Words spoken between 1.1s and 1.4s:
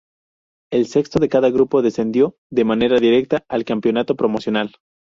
de